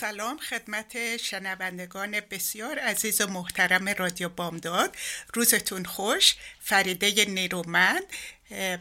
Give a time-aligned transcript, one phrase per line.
[0.00, 4.96] سلام خدمت شنوندگان بسیار عزیز و محترم رادیو بامداد.
[5.34, 6.34] روزتون خوش.
[6.60, 8.02] فریده نیرومند.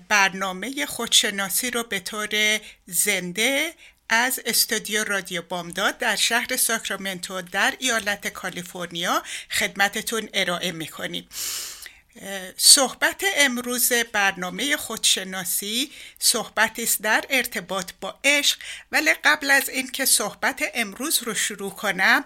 [0.09, 3.73] برنامه خودشناسی رو به طور زنده
[4.09, 11.27] از استودیو رادیو بامداد در شهر ساکرامنتو در ایالت کالیفرنیا خدمتتون ارائه می‌کنیم.
[12.57, 18.57] صحبت امروز برنامه خودشناسی صحبتی است در ارتباط با عشق
[18.91, 22.25] ولی قبل از اینکه صحبت امروز رو شروع کنم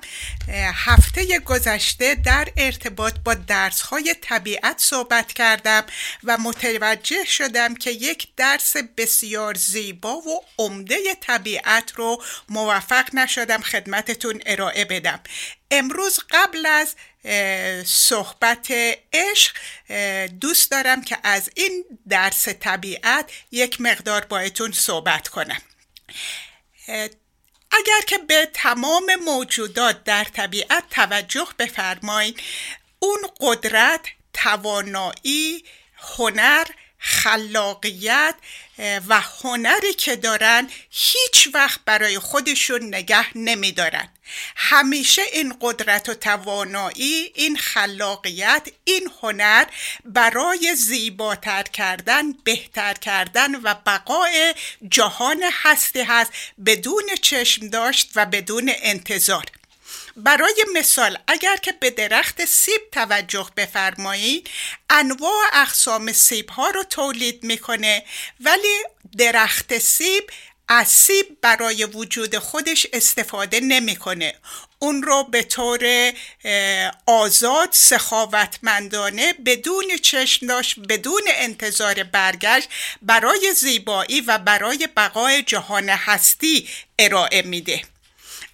[0.74, 5.86] هفته گذشته در ارتباط با درس های طبیعت صحبت کردم
[6.24, 14.42] و متوجه شدم که یک درس بسیار زیبا و عمده طبیعت رو موفق نشدم خدمتتون
[14.46, 15.20] ارائه بدم.
[15.72, 16.96] امروز قبل از
[17.86, 18.68] صحبت
[19.14, 19.56] عشق
[20.28, 25.62] دوست دارم که از این درس طبیعت یک مقدار بایتون صحبت کنم.
[27.72, 32.40] اگر که به تمام موجودات در طبیعت توجه بفرمایید
[33.00, 34.02] اون قدرت
[34.34, 35.64] توانایی
[35.96, 36.66] هنر
[36.98, 38.36] خلاقیت
[39.08, 44.10] و هنری که دارن هیچ وقت برای خودشون نگه نمیدارن.
[44.56, 49.66] همیشه این قدرت و توانایی این خلاقیت این هنر
[50.06, 54.54] برای زیباتر کردن بهتر کردن و بقای
[54.92, 56.32] جهان هستی هست
[56.66, 59.46] بدون چشم داشت و بدون انتظار.
[60.16, 64.50] برای مثال اگر که به درخت سیب توجه بفرمایید
[64.90, 68.04] انواع اقسام سیب ها رو تولید می‌کنه
[68.40, 68.84] ولی
[69.18, 70.24] درخت سیب
[70.72, 71.08] از
[71.42, 74.36] برای وجود خودش استفاده نمی‌کنه.
[74.80, 76.14] اون رو به طور
[77.06, 82.70] آزاد سخاوتمندانه بدون چشم داشت بدون انتظار برگشت
[83.02, 86.70] برای زیبایی و برای بقای جهان هستی
[87.00, 87.82] ارائه میده.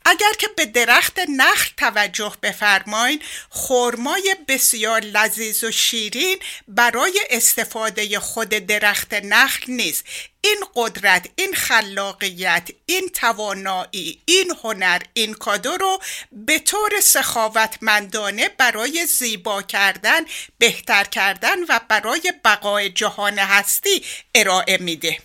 [0.06, 8.50] اگر که به درخت نخل توجه بفرمایید خرمای بسیار لذیذ و شیرین برای استفاده خود
[8.50, 10.04] درخت نخل نیست.
[10.42, 16.00] این قدرت این خلاقیت این توانایی این هنر این کادو رو
[16.32, 20.22] به طور سخاوتمندانه برای زیبا کردن
[20.58, 24.04] بهتر کردن و برای بقای جهان هستی
[24.36, 25.18] ارائه میده.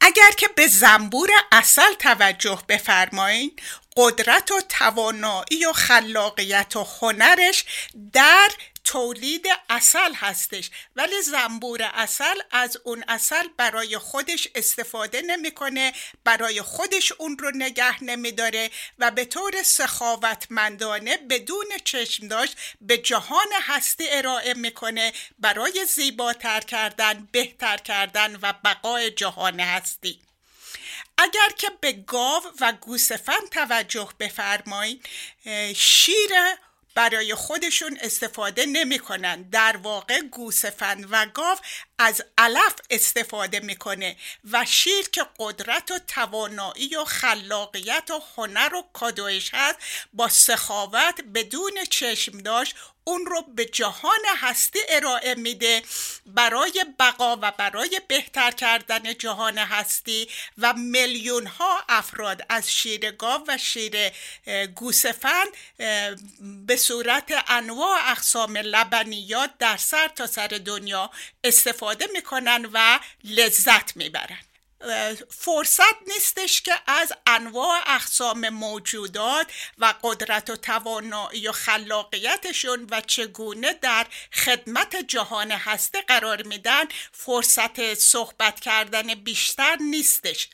[0.00, 3.62] اگر که به زنبور اصل توجه بفرمایید
[3.96, 7.64] قدرت و توانایی و خلاقیت و هنرش
[8.12, 8.48] در
[8.96, 15.92] تولید اصل هستش ولی زنبور اصل از اون اصل برای خودش استفاده نمی‌کنه
[16.24, 23.52] برای خودش اون رو نگه نمیداره و به طور سخاوتمندانه بدون چشم داشت به جهان
[23.62, 25.12] هستی ارائه می‌کنه.
[25.38, 30.20] برای زیباتر کردن بهتر کردن و بقای جهان هستی.
[31.18, 35.08] اگر که به گاو و گوسفند توجه بفرمایید
[35.76, 36.30] شیر
[36.96, 39.42] برای خودشون استفاده نمی‌کنن.
[39.42, 41.58] در واقع گوسفند و گاو
[41.98, 44.16] از علف استفاده می‌کنه
[44.52, 49.78] و شیر که قدرت و توانایی و خلاقیت و هنر و کادویش هست
[50.12, 52.74] با سخاوت بدون چشم داشت
[53.08, 55.82] اون رو به جهان هستی ارائه میده
[56.26, 60.28] برای بقا و برای بهتر کردن جهان هستی
[60.58, 64.12] و میلیون ها افراد از شیر گاو و شیر
[64.74, 65.48] گوسفند
[66.66, 71.10] به صورت انواع اقسام لبنیات در سر تا سر دنیا
[71.44, 74.38] استفاده می‌کنن و لذت می‌برن.
[75.30, 79.46] فرصت نیستش که از انواع اقسام موجودات
[79.78, 87.94] و قدرت و توانایی و خلاقیتشون و چگونه در خدمت جهان هسته قرار میدن فرصت
[87.94, 90.48] صحبت کردن بیشتر نیستش.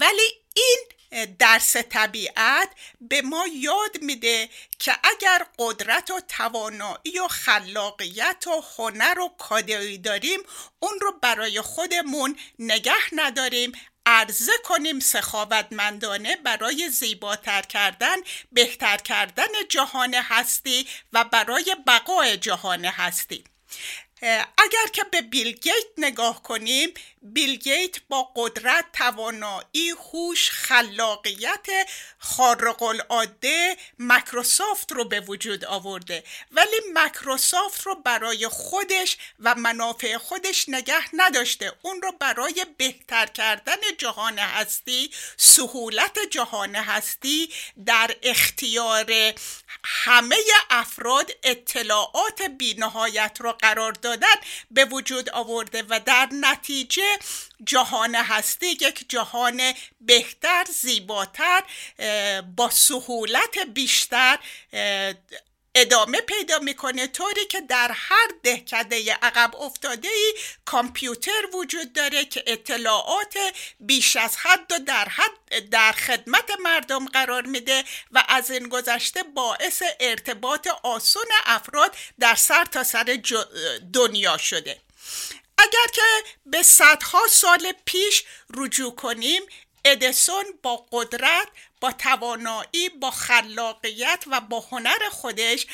[0.00, 0.99] ولی این
[1.38, 2.68] درس طبیعت
[3.00, 4.48] به ما یاد میده
[4.78, 10.40] که اگر قدرت و توانایی و خلاقیت و هنر و کادایی داریم
[10.80, 13.72] اون رو برای خودمون نگه نداریم.
[14.06, 18.16] عرضه کنیم سخاوتمندانه برای زیباتر کردن
[18.52, 23.44] بهتر کردن جهان هستی و برای بقای جهان هستی.
[24.22, 31.66] اگر که به بیل گیت نگاه کنیم بیل گیت با قدرت توانایی هوش خلاقیت
[32.18, 36.24] خارق العاده مایکروسافت رو به وجود آورده.
[36.50, 41.72] ولی مایکروسافت رو برای خودش و منافع خودش نگه نداشته.
[41.82, 47.50] اون رو برای بهتر کردن جهان هستی سهولت جهان هستی
[47.86, 49.32] در اختیار
[49.84, 50.36] همه
[50.70, 54.34] افراد اطلاعات بینهایت را قرار دادن
[54.70, 57.18] به وجود آورده و در نتیجه
[57.64, 61.62] جهان هستی یک جهان بهتر زیباتر
[62.56, 64.38] با سهولت بیشتر
[65.74, 67.06] ادامه پیدا می‌کنه.
[67.06, 70.34] طوری که در هر دهکده عقب افتاده ای
[70.64, 73.34] کامپیوتر وجود داره که اطلاعات
[73.80, 79.22] بیش از حد و در حد در خدمت مردم قرار میده و از این گذشته
[79.22, 83.20] باعث ارتباط آسون افراد در سر تا سر
[83.92, 84.80] دنیا شده.
[85.58, 86.02] اگر که
[86.46, 88.24] به صدها سال پیش
[88.56, 89.42] رجوع کنیم
[89.84, 91.48] ادسون با قدرت
[91.80, 95.66] با توانایی با خلاقیت و با هنر خودش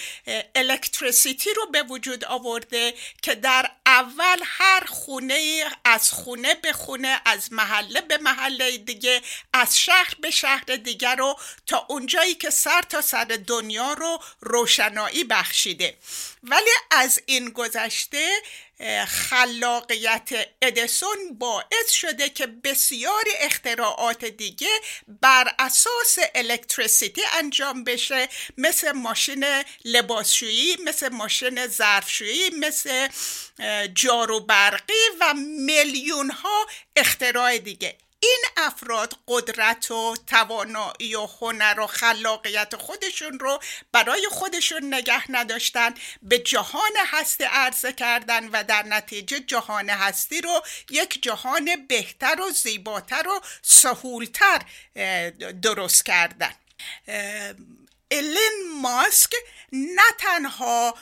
[0.54, 7.52] الکتریسیتی رو به وجود آورده که در اول هر خونه از خونه به خونه از
[7.52, 9.22] محله به محله دیگه
[9.52, 15.24] از شهر به شهر دیگر رو تا اونجایی که سر تا سر دنیا رو روشنایی
[15.24, 15.98] بخشیده.
[16.42, 18.28] ولی از این گذشته
[19.06, 20.28] خلاقیت
[20.62, 24.68] ادسون باعث شده که بسیاری اختراعات دیگه
[25.08, 28.28] بر اساس الکتریسیتی انجام بشه.
[28.58, 29.44] مثل ماشین
[29.84, 33.08] لباسشویی مثل ماشین ظرفشویی مثل
[33.94, 35.34] جارو برقی و
[35.66, 37.96] میلیون ها اختراع دیگه.
[38.20, 43.60] این افراد قدرت و توانایی و هنر و خلاقیت خودشون رو
[43.92, 50.62] برای خودشون نگه نداشتن به جهان هستی عرضه کردن و در نتیجه جهان هستی رو
[50.90, 54.62] یک جهان بهتر و زیباتر و سهولتر
[55.62, 56.54] درست کردن.
[58.10, 59.32] ایلان ماسک
[59.72, 60.94] نه تنها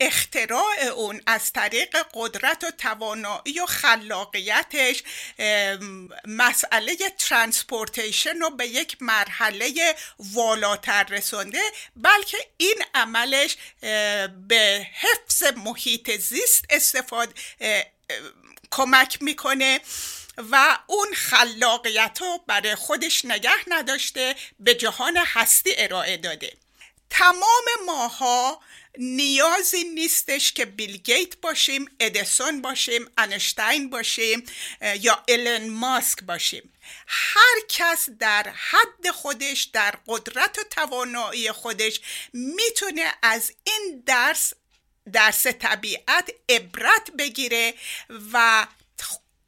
[0.00, 5.02] اختراع اون از طریق قدرت و توانایی و خلاقیتش
[6.24, 11.62] مسئله transportation رو به یک مرحله والاتر رسونده
[11.96, 13.56] بلکه این عملش
[14.48, 17.32] به حفظ محیط زیست استفاده
[18.70, 19.80] کمک می‌کنه
[20.50, 26.52] و اون خلاقیت رو برای خودش نگه نداشته به جهان هستی ارائه داده.
[27.10, 28.60] تمام ماها
[28.98, 34.42] نیازی نیستش که بیل گیت باشیم ادسون باشیم انشتین باشیم
[35.00, 36.72] یا ایلن ماسک باشیم.
[37.06, 42.00] هر کس در حد خودش در قدرت و توانایی خودش
[42.32, 44.52] می‌تونه از این درس
[45.12, 47.74] درس طبیعت عبرت بگیره
[48.32, 48.66] و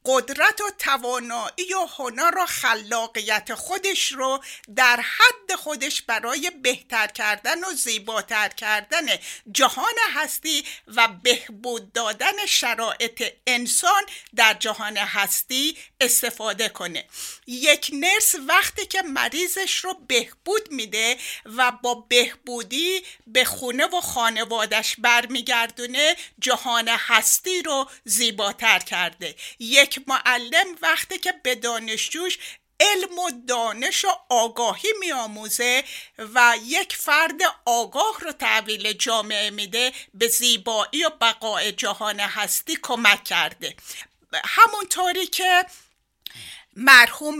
[0.05, 4.43] قدرت و توانایی و هنر و خلاقیت خودش رو
[4.75, 9.05] در حد خودش برای بهتر کردن و زیباتر کردن
[9.51, 14.01] جهان هستی و بهبود دادن شرایط انسان
[14.35, 17.05] در جهان هستی استفاده کنه.
[17.47, 24.95] یک نرس وقتی که مریضش رو بهبود میده و با بهبودی به خونه و خانوادش
[24.97, 29.35] برمیگردونه جهان هستی رو زیباتر کرده.
[29.59, 32.37] یک یک معلم وقتی که به دانشجوش
[32.79, 35.83] علم و دانش و آگاهی میآموزه
[36.17, 43.23] و یک فرد آگاه رو تحویل جامعه میده به زیبایی و بقای جهان هستی کمک
[43.23, 43.75] کرده.
[44.45, 45.65] همونطوری که
[46.75, 47.39] مرحوم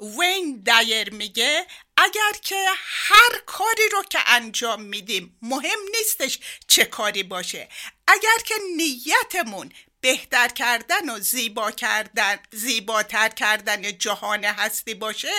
[0.00, 7.22] وین دایر میگه اگر که هر کاری رو که انجام میدیم مهم نیستش چه کاری
[7.22, 7.68] باشه.
[8.08, 9.72] اگر که نیتمون
[10.04, 15.32] بهتر کردن و زیبا کردن زیباتر کردن جهان هستی باشه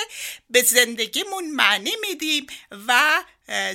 [0.50, 2.48] به زندگیمون معنی میدیم
[2.88, 3.24] و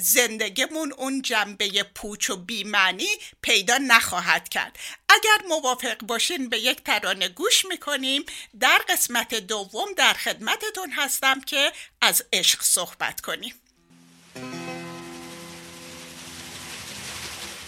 [0.00, 3.08] زندگیمون اون جنبه پوچ و بیمعنی
[3.42, 4.78] پیدا نخواهد کرد.
[5.08, 8.24] اگر موافق باشین به یک ترانه گوش می‌کنیم.
[8.60, 13.54] در قسمت دوم در خدمتتون هستم که از عشق صحبت کنیم.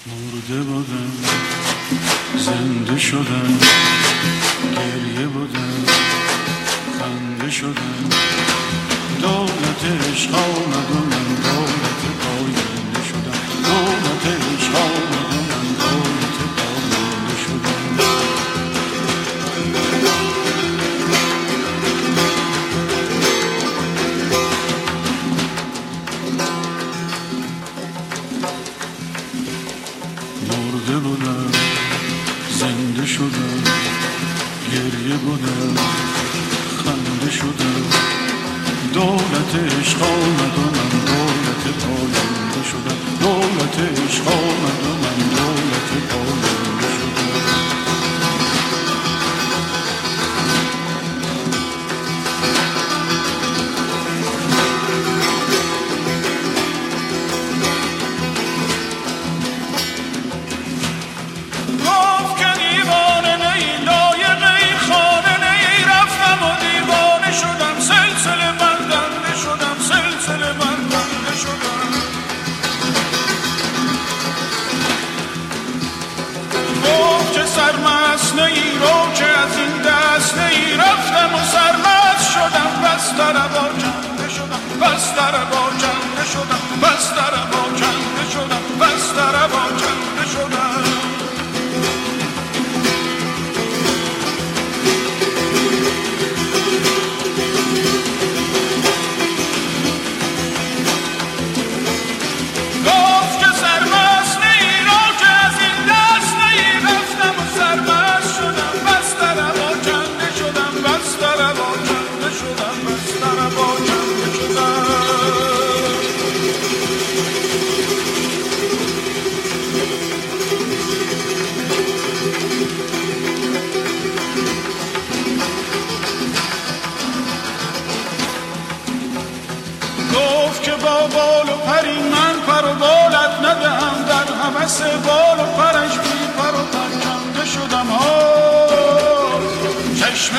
[0.07, 0.62] مرده
[2.43, 3.62] زنده شدم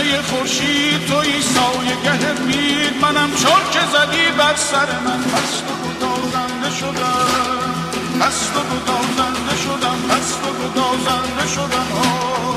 [0.03, 5.23] چشمه خورشید توی سایه گه بید منم چون که زدی بر سر من.
[5.23, 8.19] پست و گدازنده شدم.
[8.19, 9.97] پست و گدازنده شدم.
[10.09, 11.87] پست و گدازنده شدم.
[11.95, 12.52] ها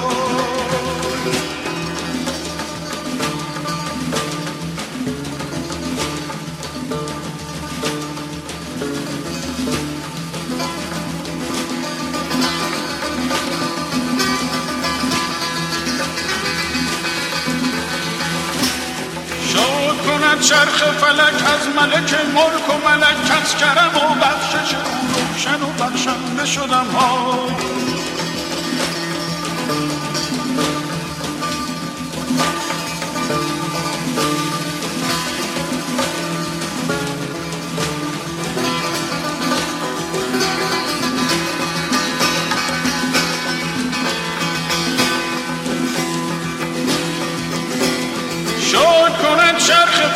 [20.49, 26.87] چرخ فلک از ملک ملک و ملک از کرم و بخشش روشن و بخشنده شدم
[26.87, 27.49] ها.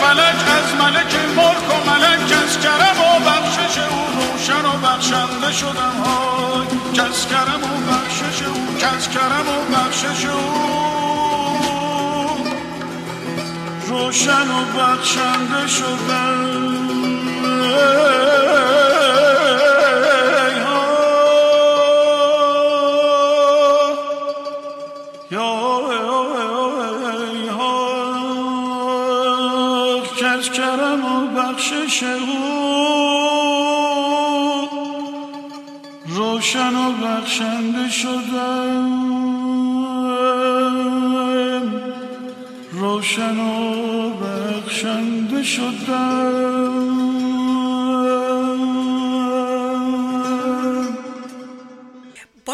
[0.01, 5.97] فلک از ملک ملک و ملک از کرم و بخشش او روشن و بخشنده شدم
[6.05, 6.67] های.
[6.95, 10.41] کس کرم و بخشش او کس کرم و بخشش او
[13.89, 16.81] روشن و بخشنده شدم.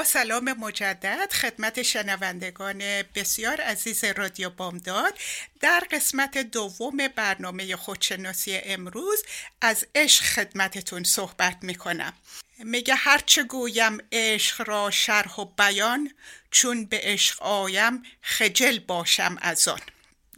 [0.06, 5.18] سلام مجدد خدمت شنوندگان بسیار عزیز رادیو بامداد.
[5.60, 9.22] در قسمت دوم برنامه خودشناسی امروز
[9.60, 12.12] از عشق خدمتتون صحبت می‌کنم.
[12.58, 16.10] میگه هرچه گویم عشق را شرح و بیان
[16.50, 19.80] چون به عشق آیم خجل باشم از آن.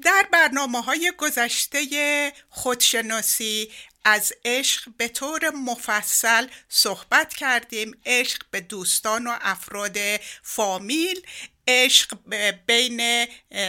[0.02, 3.72] در برنامه های گذشته خودشناسی
[4.04, 8.00] از عشق به طور مفصل صحبت کردیم.
[8.06, 9.96] عشق به دوستان و افراد
[10.42, 11.26] فامیل
[11.68, 12.18] عشق
[12.66, 13.26] بین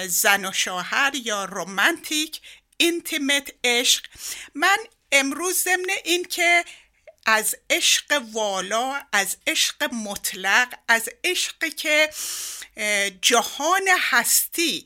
[0.07, 2.41] زن و شوهر یا رومانتیک
[2.77, 4.05] اینتیمت عشق.
[4.55, 4.77] من
[5.12, 6.65] امروز ضمن این که
[7.25, 12.09] از عشق والا از عشق مطلق از عشقی که
[13.21, 14.86] جهان هستی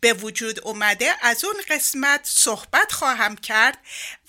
[0.00, 3.78] به وجود اومده از اون قسمت صحبت خواهم کرد.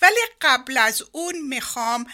[0.02, 2.06] ولی قبل از اون می‌خوام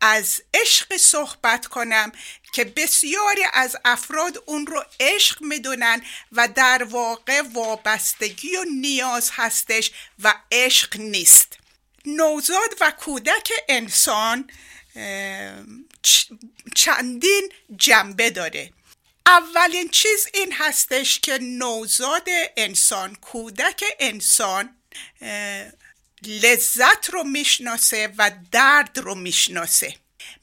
[0.00, 2.12] از عشق صحبت کنم
[2.52, 9.90] که بسیاری از افراد اون رو عشق می‌دونن و در واقع وابستگی و نیاز هستش
[10.22, 11.58] و عشق نیست.
[12.06, 14.50] نوزاد و کودک انسان
[16.74, 18.72] چندین جنبه داره.
[19.30, 24.76] اولین چیز این هستش که نوزاد انسان کودک انسان
[26.22, 29.94] لذت رو می‌شناسه و درد رو می‌شناسه.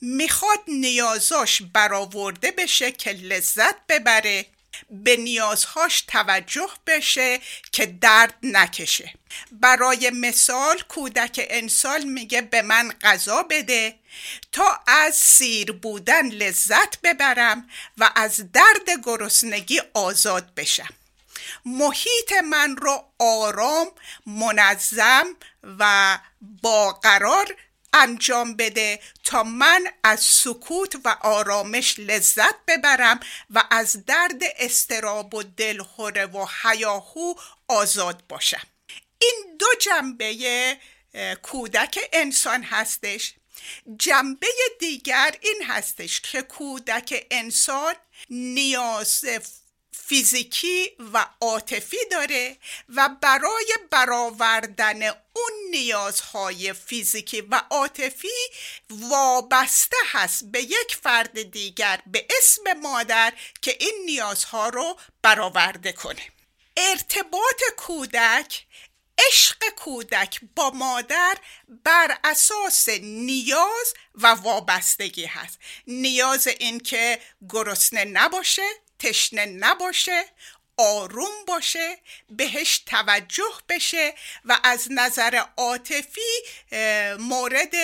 [0.01, 4.45] می‌خواد نیازاش برآورده بشه که لذت ببره.
[4.89, 7.39] به نیازهاش توجه بشه
[7.71, 9.13] که درد نکشه.
[9.51, 13.95] برای مثال کودک انسان میگه به من غذا بده
[14.51, 20.89] تا از سیر بودن لذت ببرم و از درد گرسنگی آزاد بشم.
[21.65, 23.87] محیط من رو آرام
[24.25, 25.25] منظم
[25.79, 26.17] و
[26.61, 27.55] با قرار
[27.93, 35.43] انجام بده تا من از سکوت و آرامش لذت ببرم و از درد استراب و
[35.43, 37.33] دلخوره و حیاهو
[37.67, 38.67] آزاد باشم.
[39.21, 40.77] این دو جنبه
[41.41, 43.33] کودک انسان هستش.
[43.99, 44.47] جنبه
[44.79, 47.95] دیگر این هستش که کودک انسان
[48.29, 49.25] نیاز
[50.05, 52.57] فیزیکی و عاطفی داره
[52.89, 58.27] و برای برآوردن اون نیازهای فیزیکی و عاطفی
[58.89, 66.21] وابسته هست به یک فرد دیگر به اسم مادر که این نیازها رو برآورده کنه.
[66.77, 68.65] ارتباط کودک
[69.27, 71.37] عشق کودک با مادر
[71.83, 75.59] بر اساس نیاز و وابستگی هست.
[75.87, 80.25] نیاز اینکه گرسنه نباشه تشنه نباشه
[80.77, 81.97] آروم باشه
[82.29, 84.13] بهش توجه بشه
[84.45, 86.21] و از نظر عاطفی
[87.19, 87.75] مورد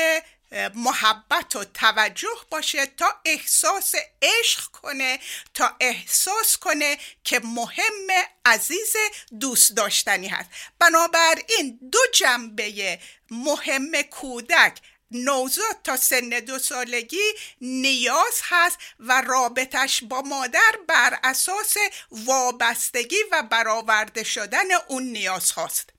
[0.76, 5.20] محبت و توجه باشه تا احساس عشق کنه
[5.54, 8.08] تا احساس کنه که مهم
[8.46, 8.96] عزیز
[9.40, 10.50] دوست داشتنی هست.
[10.80, 13.00] بنابراین دو جنبه
[13.32, 14.78] مهم کودک
[15.14, 21.76] نوزاد تا سن دو سالگی نیاز هست و رابطش با مادر بر اساس
[22.12, 25.90] وابستگی و برآورده شدن اون نیاز هست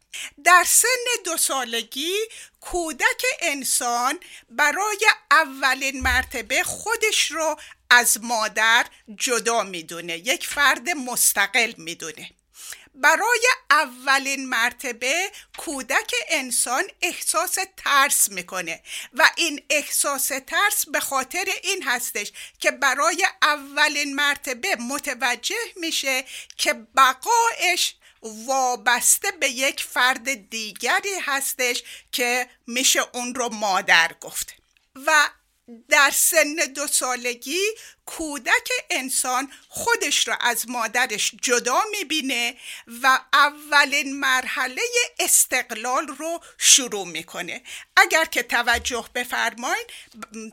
[0.44, 2.14] در سن دو سالگی
[2.60, 7.56] کودک انسان برای اولین مرتبه خودش رو
[7.90, 8.86] از مادر
[9.16, 12.30] جدا می‌دونه یک فرد مستقل می‌دونه.
[12.94, 21.82] برای اولین مرتبه کودک انسان احساس ترس می‌کنه و این احساس ترس به خاطر این
[21.82, 26.24] هستش که برای اولین مرتبه متوجه میشه
[26.56, 34.54] که بقایش وابسته به یک فرد دیگری هستش که میشه اون رو مادر گفت.
[35.06, 35.28] و
[35.88, 37.60] در سن دو سالگی
[38.06, 42.56] کودک انسان خودش را از مادرش جدا می‌بینه
[43.02, 44.82] و اولین مرحله
[45.18, 47.62] استقلال رو شروع می‌کنه.
[47.96, 49.86] اگر که توجه بفرمایید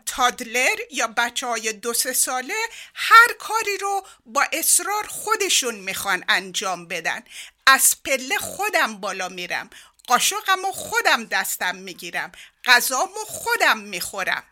[0.06, 2.54] تادلر یا بچه های دو سه ساله
[2.94, 7.24] هر کاری رو با اصرار خودشون می‌خوان انجام بدن.
[7.68, 9.70] از پله خودم بالا میرم.
[10.08, 12.32] قاشقم و خودم دستم می‌گیرم.
[12.66, 14.44] غذامو خودم می‌خورم.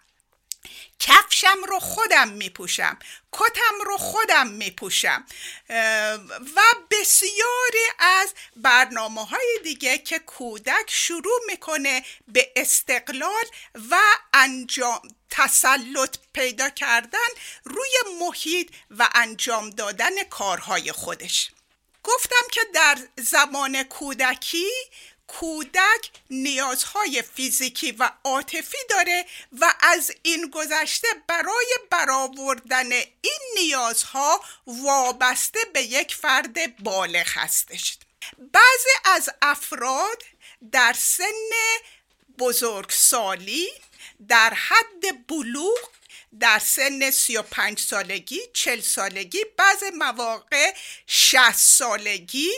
[0.99, 2.99] کفشم رو خودم میپوشم
[3.31, 5.25] کتم رو خودم میپوشم
[6.55, 13.45] و بسیاری از برنامه های دیگه که کودک شروع می‌کنه به استقلال
[13.91, 13.99] و
[14.33, 17.29] انجام تسلط پیدا کردن
[17.63, 21.51] روی محیط و انجام دادن کارهای خودش.
[22.03, 24.71] گفتم که در زمان کودکی
[25.29, 29.25] کودک نیازهای فیزیکی و عاطفی داره
[29.59, 37.97] و از این گذشته برای برآوردن این نیازها وابسته به یک فرد بالغ هستش.
[38.37, 40.23] بعضی از افراد
[40.71, 41.49] در سن
[42.39, 43.67] بزرگسالی
[44.27, 45.89] در حد بلوغ
[46.39, 50.73] در سن 35 سالگی 40 سالگی بعض مواقع
[51.07, 52.49] 60 سالگی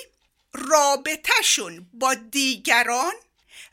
[0.54, 3.14] رابطهشون با دیگران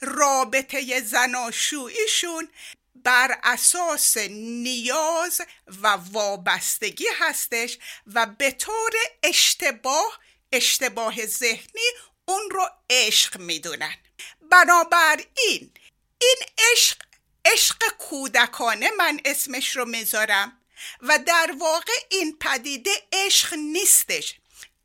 [0.00, 2.48] رابطه زناشوییشون
[2.94, 4.16] بر اساس
[4.62, 5.40] نیاز
[5.82, 10.18] و وابستگی هستش و به طور اشتباه
[10.52, 11.88] اشتباه ذهنی
[12.24, 13.94] اون رو عشق می‌دونن.
[14.50, 15.70] بنابراین
[16.20, 16.38] این
[16.72, 16.96] عشق
[17.44, 20.60] عشق کودکانه من اسمش رو می‌ذارم
[21.00, 24.37] و در واقع این پدیده عشق نیستش.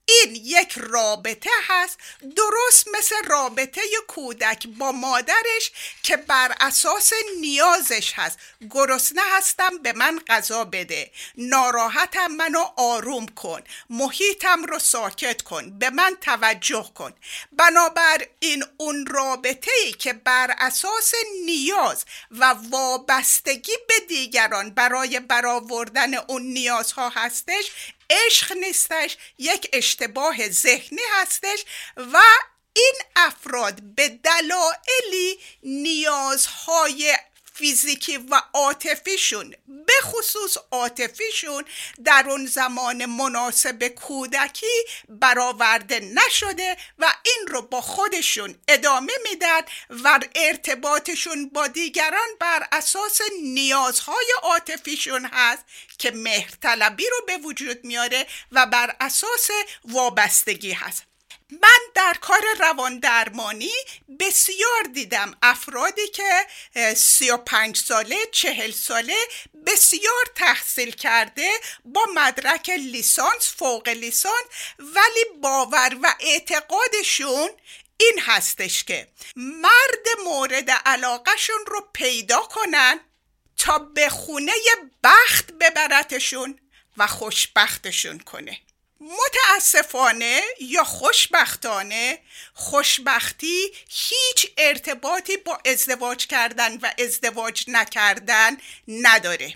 [0.05, 1.97] این یک رابطه هست
[2.35, 5.71] درست مثل رابطه کودک با مادرش
[6.03, 8.39] که بر اساس نیازش هست.
[8.69, 11.11] گرسنه هستم به من غذا بده.
[11.37, 13.61] ناراحتم منو آروم کن.
[13.89, 15.79] محیطم رو ساکت کن.
[15.79, 17.13] به من توجه کن.
[17.51, 21.13] بنابر این اون رابطه ای که بر اساس
[21.45, 27.71] نیاز و وابستگی به دیگران برای برآوردن اون نیازها هستش
[28.09, 31.65] عشق نیستش یک اشتباه ذهنی هستش
[31.97, 32.21] و
[32.73, 37.17] این افراد به دلایلی نیازهای
[37.53, 41.65] فیزیکی و عاطفیشون به خصوص عاطفیشون
[42.03, 49.61] در اون زمان مناسب کودکی برآورده نشده و این رو با خودشون ادامه میدن
[50.03, 55.63] و ارتباطشون با دیگران بر اساس نیازهای عاطفیشون هست
[55.97, 59.49] که مهرطلبی رو به وجود میاره و بر اساس
[59.85, 61.12] وابستگی هست.
[61.61, 63.73] من در کار روان درمانی
[64.19, 66.47] بسیار دیدم افرادی که
[66.95, 69.17] سی و پنج ساله چهل ساله
[69.65, 71.51] بسیار تحصیل کرده
[71.85, 74.43] با مدرک لیسانس فوق لیسانس
[74.79, 77.49] ولی باور و اعتقادشون
[77.97, 82.99] این هستش که مرد مورد علاقهشون رو پیدا کنن
[83.57, 84.53] تا به خونه
[85.03, 86.59] بخت ببرتشون
[86.97, 88.59] و خوشبختشون کنه.
[89.03, 92.19] متاسفانه یا خوشبختانه
[92.53, 99.55] خوشبختی هیچ ارتباطی با ازدواج کردن و ازدواج نکردن نداره.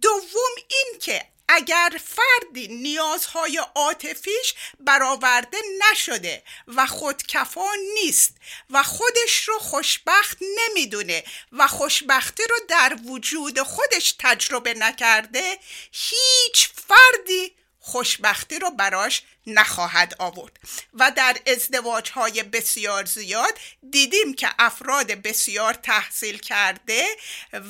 [0.00, 5.58] دوم این که اگر فردی نیازهای عاطفیش برآورده
[5.90, 8.34] نشده و خودکفا نیست
[8.70, 15.58] و خودش رو خوشبخت نمی‌دونه و خوشبختی رو در وجود خودش تجربه نکرده
[15.92, 17.55] هیچ فردی
[17.86, 20.58] خوشبختی رو براش نخواهد آورد.
[20.94, 23.58] و در ازدواج های بسیار زیاد
[23.90, 27.06] دیدیم که افراد بسیار تحصیل کرده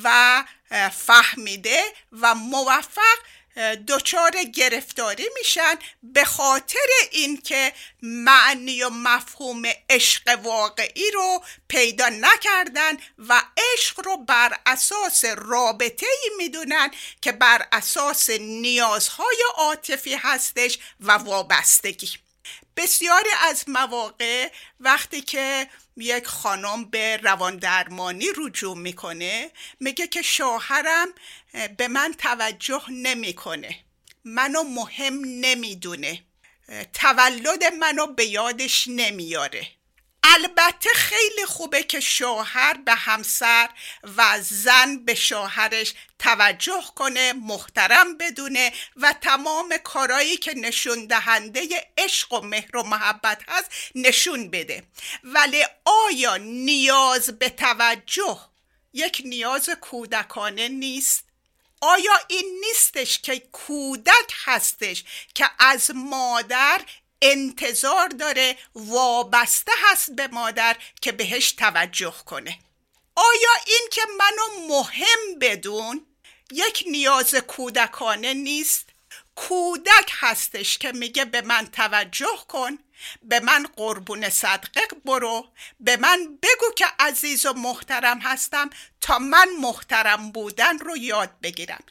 [0.03, 0.43] و
[0.91, 3.17] فهمیده و موفق
[3.87, 13.43] دچار گرفتاری میشن به خاطر اینکه معنی و مفهوم عشق واقعی رو پیدا نکردن و
[13.57, 16.91] عشق رو بر اساس رابطه ای می‌دونن
[17.21, 22.09] که بر اساس نیازهای عاطفی هستش و وابستگی.
[22.77, 31.07] بسیاری از مواقع وقتی که یک خانم به روان درمانی رجوع می‌کنه میگه که شوهرم
[31.77, 33.75] به من توجه نمی‌کنه.
[34.23, 36.23] منو مهم نمی‌دونه.
[36.93, 39.67] تولد منو به یادش نمیاره.
[40.35, 43.69] البته خیلی خوبه که شوهر به همسر
[44.17, 52.33] و زن به شوهرش توجه کنه محترم بدونه و تمام کارایی که نشون دهنده عشق
[52.33, 54.83] و مهر و محبت هست نشون بده.
[55.23, 58.39] ولی آیا نیاز به توجه
[58.93, 61.23] یک نیاز کودکانه نیست؟
[61.81, 66.81] آیا این نیستش که کودک هستش که از مادر
[67.21, 72.59] انتظار داره وابسته هست به مادر که بهش توجه کنه.
[73.15, 76.05] آیا این که منو مهم بدون
[76.51, 78.89] یک نیاز کودکانه نیست؟
[79.35, 82.77] کودک هستش که میگه به من توجه کن
[83.21, 85.47] به من قربون صدقه برو
[85.79, 88.69] به من بگو که عزیز و محترم هستم
[89.01, 91.83] تا من محترم بودن رو یاد بگیرم.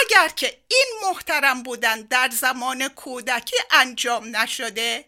[0.00, 5.04] اگر که این محترم بودن در زمان کودکی انجام نشده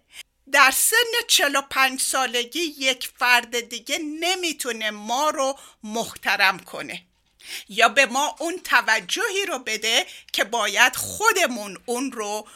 [0.52, 7.02] در سن 45 سالگی یک فرد دیگه نمی‌تونه ما رو محترم کنه.
[7.68, 12.48] یا به ما اون توجهی رو بده که باید خودمون اون رو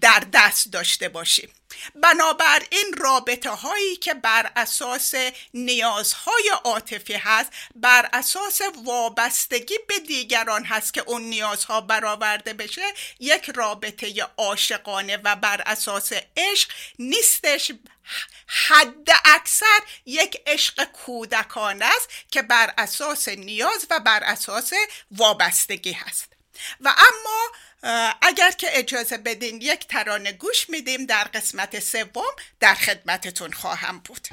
[0.00, 1.50] در دست داشته باشیم.
[1.94, 5.14] بنابراین رابطه هایی که بر اساس
[5.54, 13.50] نیازهای عاطفی هست بر اساس وابستگی به دیگران هست که اون نیازها برآورده بشه یک
[13.54, 17.72] رابطه عاشقانه و بر اساس عشق نیستش.
[18.46, 24.72] حد اکثر یک عشق کودکانه است که بر اساس نیاز و بر اساس
[25.10, 26.30] وابستگی هست.
[26.80, 27.52] و اما
[28.22, 34.28] اگر که اجازه بدین یک ترانه گوش میدیم در قسمت سوم در خدمتتون خواهم بود.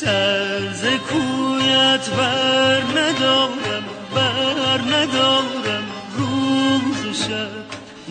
[0.00, 3.84] سر کویت بر ندارم
[4.14, 5.84] بر ندارم
[6.16, 7.64] روز شب.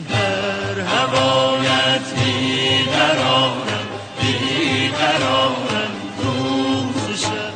[0.09, 3.87] بر هوایت بی قرارم
[4.21, 5.91] بی قرارم
[6.23, 7.53] روز شب.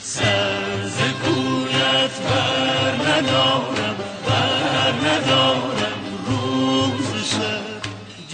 [0.00, 7.82] سر کویت بر ندارم بر ندارم روز شب.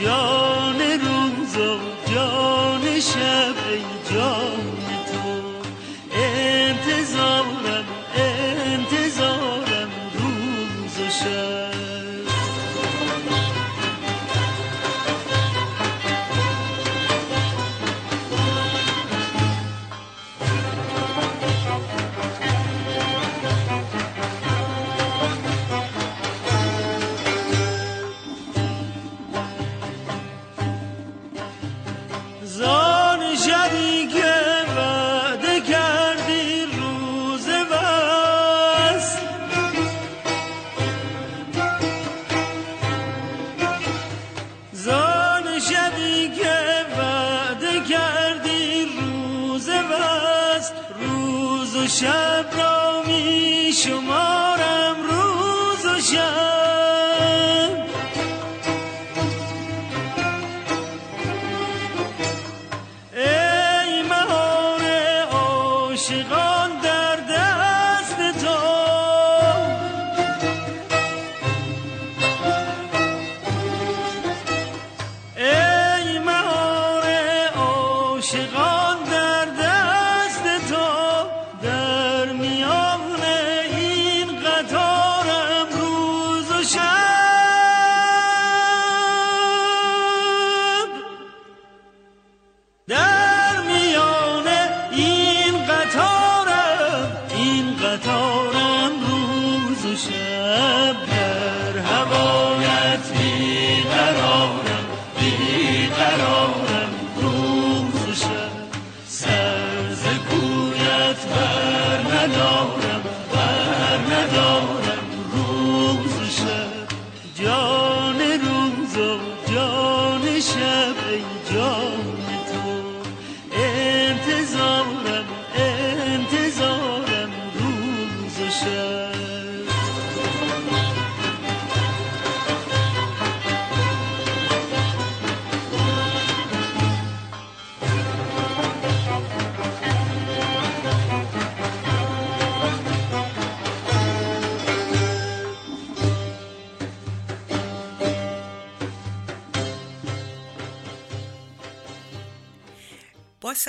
[0.05, 1.79] جان روز و
[2.13, 4.78] جان شب ای جان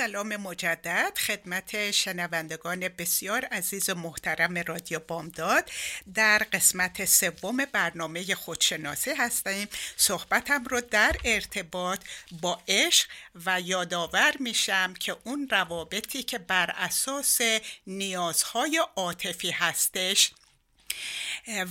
[0.00, 5.70] سلام مجدد خدمت شنوندگان بسیار عزیز و محترم رادیو بامداد.
[6.14, 9.68] در قسمت سوم برنامه خودشناسی هستیم.
[9.96, 12.00] صحبتم رو در ارتباط
[12.40, 13.08] با عشق
[13.46, 17.38] و یادآور میشم که اون روابطی که بر اساس
[17.86, 20.32] نیازهای عاطفی هستش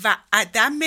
[0.03, 0.79] و عدم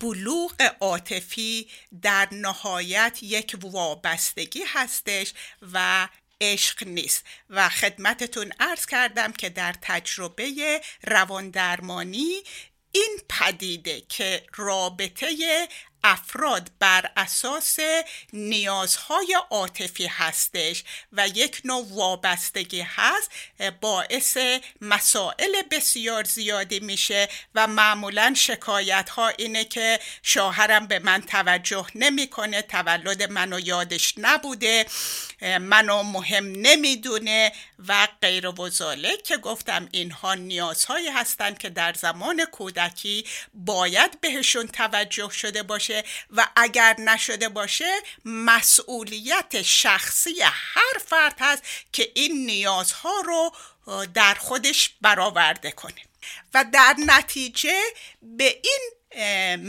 [0.00, 1.68] بلوغ عاطفی
[2.02, 5.32] در نهایت یک وابستگی هستش
[5.72, 6.08] و
[6.40, 12.42] عشق نیست و خدمتتون عرض کردم که در تجربه رواندرمانی
[12.92, 15.28] این پدیده که رابطه
[16.04, 17.76] افراد بر اساس
[18.32, 23.30] نیازهای عاطفی هستش و یک نوع وابستگی هست
[23.80, 24.38] باعث
[24.80, 32.62] مسائل بسیار زیادی میشه و معمولا شکایت ها اینه که شوهرم به من توجه نمی‌کنه
[32.62, 34.86] تولد منو یادش نبوده
[35.60, 37.52] منو مهم نمی‌دونه
[37.88, 38.70] و غیر و
[39.24, 45.93] که گفتم اینها نیازهایی هستند که در زمان کودکی باید بهشون توجه شده باشه.
[46.30, 53.52] و اگر نشده باشه مسئولیت شخصی هر فرد هست که این نیازها رو
[54.14, 56.02] در خودش برآورده کنه.
[56.54, 57.80] و در نتیجه
[58.22, 58.90] به این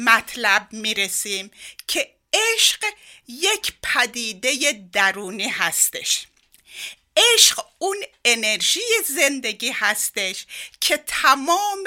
[0.03, 1.51] مطلب می‌رسیم
[1.88, 2.85] که عشق
[3.27, 6.27] یک پدیده درونی هستش.
[7.17, 10.45] عشق اون انرژی زندگی هستش
[10.82, 11.84] که تمام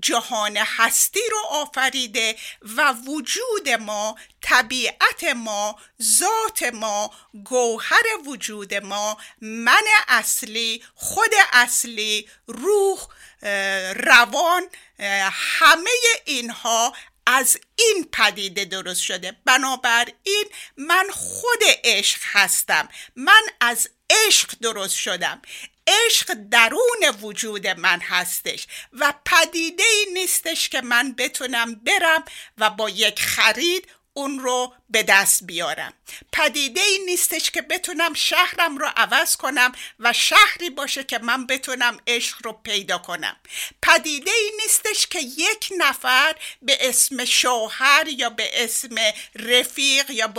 [0.00, 2.36] جهان هستی رو آفریده
[2.76, 7.10] و وجود ما طبیعت ما ذات ما
[7.44, 13.06] گوهر وجود ما من اصلی خود اصلی روح
[13.94, 14.62] روان
[15.32, 15.90] همه
[16.24, 16.92] اینها
[17.26, 19.36] از این پدیده درست شده.
[19.44, 20.44] بنابراین
[20.76, 22.88] من خود عشق هستم.
[23.16, 25.42] من از عشق درست شدم.
[25.86, 32.24] عشق درون وجود من هستش و پدیده ای نیستش که من بتونم برم
[32.58, 35.92] و با یک خرید اون رو به دست بیارم.
[36.32, 41.98] پدیده ای نیستش که بتونم شهرم رو عوض کنم و شهری باشه که من بتونم
[42.06, 43.36] عشق رو پیدا کنم.
[43.82, 48.94] پدیده ای نیستش که یک نفر به اسم شوهر یا به اسم
[49.34, 50.34] رفیق یا,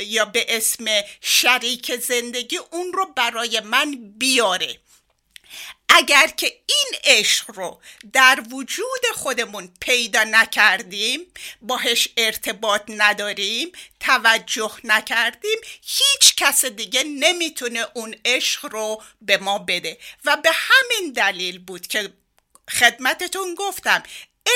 [0.00, 0.84] یا به اسم
[1.20, 4.78] شریک زندگی اون رو برای من بیاره.
[5.88, 7.80] اگر که این عشق رو
[8.12, 11.20] در وجود خودمون پیدا نکردیم
[11.62, 19.98] باهش ارتباط نداریم توجه نکردیم هیچ کس دیگه نمی‌تونه اون عشق رو به ما بده.
[20.24, 22.12] و به همین دلیل بود که
[22.70, 24.02] خدمتتون گفتم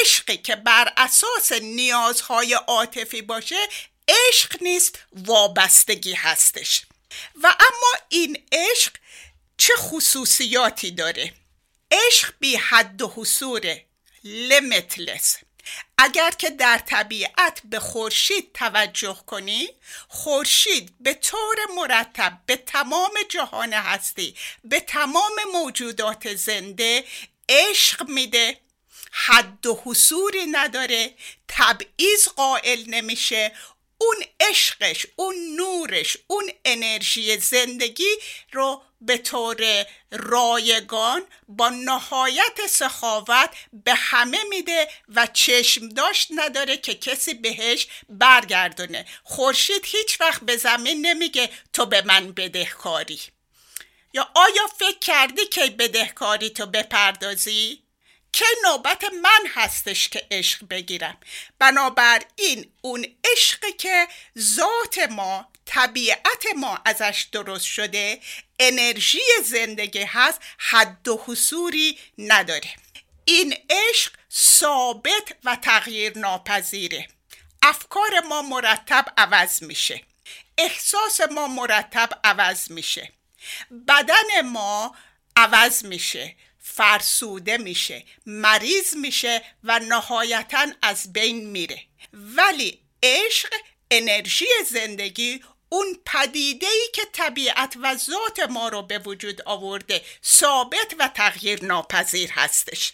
[0.03, 3.69] عشقی که بر اساس نیازهای عاطفی باشه
[4.09, 6.83] عشق نیست وابستگی هستش.
[7.43, 8.93] و اما این عشق
[9.59, 11.33] چه خصوصیاتی داره؟
[11.90, 13.85] عشق بی حد و حصوره
[14.25, 15.44] limitless.
[15.99, 19.68] اگر که در طبیعت به خورشید توجه کنی
[20.09, 27.05] خورشید به طور مرتب به تمام جهان هستی به تمام موجودات زنده
[27.49, 28.61] عشق میده.
[29.11, 31.14] حد و حصوری نداره
[31.49, 33.53] تبعیض قائل نمیشه
[33.99, 38.15] اون عشقش اون نورش اون انرژی زندگی
[38.53, 46.95] رو به طور رایگان با نهایت سخاوت به همه میده و چشم داشت نداره که
[46.95, 53.21] کسی بهش برگردونه خورشید هیچ وقت به زمین نمیگه تو به من بدهکاری
[54.13, 57.83] یا آیا فکر کردی که بدهکاری تو بپردازی؟
[58.33, 61.17] که نوبت من هستش که عشق بگیرم؟
[61.59, 68.21] بنابراین اون عشق که ذات ما طبیعت ما ازش درست شده
[68.59, 72.71] انرژی زندگی هست حد و حصوری نداره.
[73.25, 77.09] این عشق ثابت و تغییر ناپذیره
[77.62, 80.03] افکار ما مرتب عوض میشه.
[80.59, 83.12] احساس ما مرتب عوض میشه.
[83.88, 84.95] بدن ما
[85.37, 86.37] عوض میشه.
[86.74, 91.83] فرسوده میشه مریض میشه و نهایتا از بین میره.
[92.12, 93.54] ولی عشق
[93.90, 100.94] انرژی زندگی اون پدیده ای که طبیعت و ذات ما رو به وجود آورده ثابت
[100.98, 102.92] و تغییر ناپذیر هستش.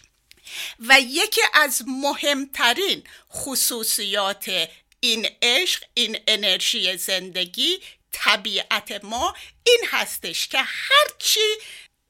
[0.79, 7.79] و یکی از مهمترین خصوصیات این عشق این انرژی زندگی
[8.11, 11.55] طبیعت ما این هستش که هرچی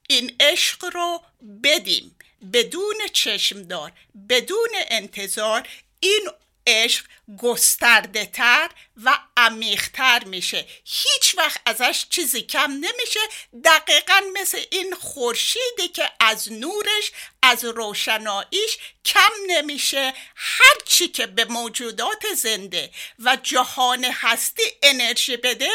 [0.08, 1.22] این عشق رو
[1.64, 2.16] بدیم.
[2.52, 3.92] بدون چشمدار
[4.28, 5.68] بدون انتظار
[6.00, 6.28] این
[6.66, 7.04] عشق
[7.38, 8.70] گسترده تر
[9.04, 10.66] و عمیقتر میشه.
[10.84, 13.20] هیچ وقت ازش چیزی کم نمیشه.
[13.64, 20.14] دقیقا مثل این خورشیدی که از نورش از روشناییش کم نمیشه.
[20.36, 25.70] هرچی که به موجودات زنده و جهان هستی انرژی بده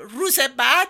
[0.00, 0.88] روز بعد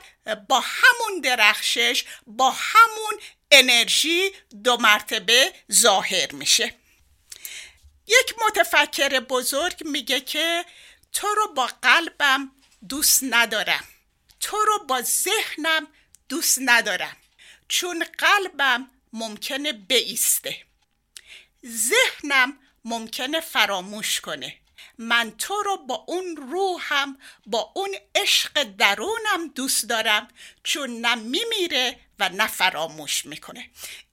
[0.48, 4.30] با همون درخشش با همون انرژی
[4.64, 6.74] دو مرتبه ظاهر میشه.
[8.06, 10.64] یک متفکر بزرگ میگه که
[11.12, 12.52] تو رو با قلبم
[12.88, 13.84] دوست ندارم.
[14.40, 15.88] تو رو با ذهنم
[16.28, 17.16] دوست ندارم.
[17.68, 20.56] چون قلبم ممکنه بیسته.
[21.66, 24.61] ذهنم ممکنه فراموش کنه.
[25.02, 30.28] من تو رو با اون روحم با اون عشق درونم دوست دارم
[30.64, 33.70] چون نه میمیره و نه فراموش می‌کنه.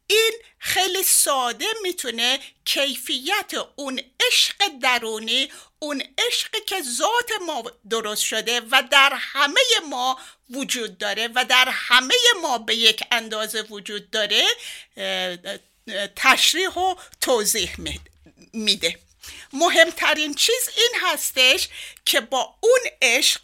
[0.08, 8.62] این خیلی ساده می‌تونه کیفیت اون عشق درونی اون عشقی که ذات ما درست شده
[8.72, 14.48] و در همه ما وجود داره و در همه ما به یک اندازه وجود داره
[16.16, 17.76] تشریح و توضیح
[18.54, 19.00] میده.
[19.54, 21.68] مهمترین چیز این هستش
[22.06, 23.42] که با اون عشق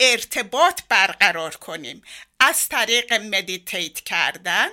[0.00, 2.02] ارتباط برقرار کنیم.
[2.40, 4.68] از طریق meditate کردن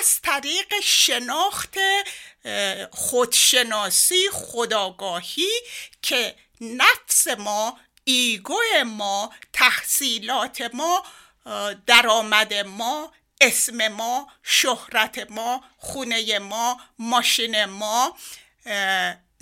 [0.00, 1.74] از طریق شناخت
[2.90, 5.50] خودشناسی خودآگاهی
[6.02, 11.04] که نفس ما ego ما تحصیلات ما
[11.86, 18.16] درآمد ما اسم ما شهرت ما خونه ما ماشین ما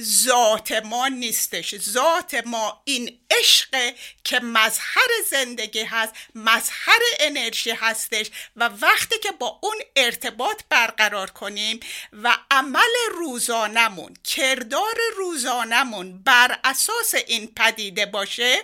[0.01, 1.77] ذات ما نیستش.
[1.77, 3.95] ذات ما این عشق
[4.25, 11.81] که مظهر زندگی هست مظهر انرژی هستش و وقتی که با اون ارتباط برقرار کنیم
[12.13, 18.63] و عمل روزانمون کردار روزانمون بر اساس این پدیده باشه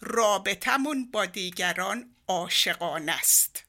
[0.00, 3.62] رابطمون با دیگران عاشقانه است.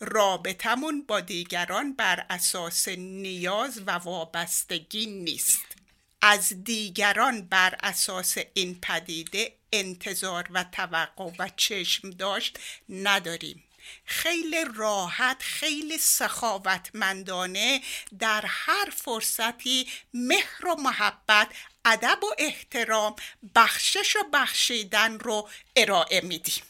[0.00, 5.79] رابطمون با دیگران بر اساس نیاز و وابستگی نیست.
[6.22, 12.58] از دیگران بر اساس این پدیده انتظار و توقع و چشم داشت
[12.88, 13.64] نداریم.
[14.04, 17.80] خیلی راحت خیلی سخاوتمندانه
[18.18, 21.48] در هر فرصتی مهر و محبت
[21.84, 23.16] ادب و احترام
[23.54, 26.62] بخشش و بخشیدن رو ارائه میدیم.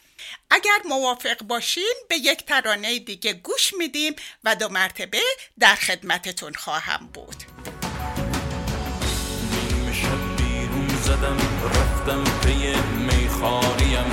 [0.50, 5.22] اگر موافق باشین به یک ترانه دیگه گوش میدیم و دو مرتبه
[5.58, 7.79] در خدمتتون خواهم بود.
[11.10, 12.74] زدم رفتم پی
[13.06, 14.10] میخاریم.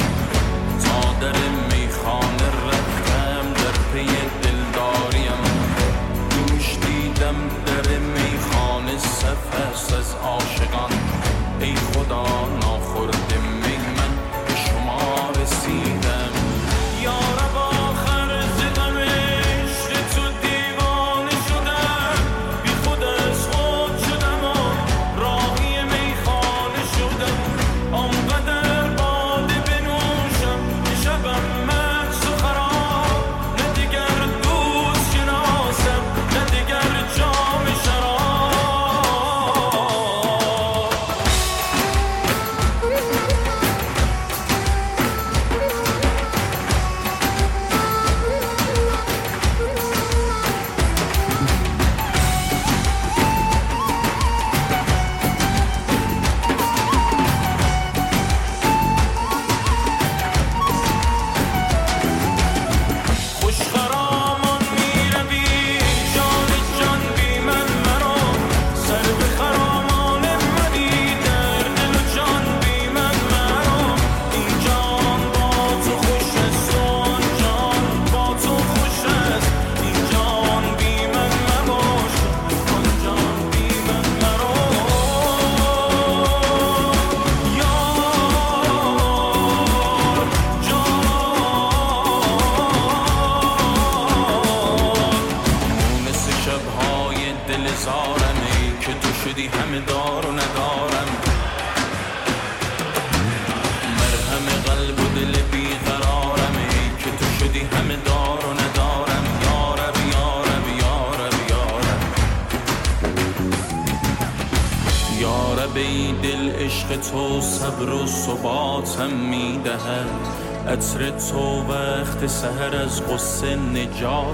[0.83, 1.39] تا در
[1.71, 4.07] میخانه رفتم در پی
[4.41, 5.41] دلداریم.
[6.29, 7.35] دوش دیدم
[7.65, 10.91] در میخانه صف از عاشقان.
[11.59, 12.25] ای خدا
[12.61, 13.16] ناخورده